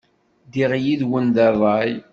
Ddiɣ 0.45 0.71
yid-wen 0.83 1.25
deg 1.35 1.47
ṛṛay. 1.53 1.91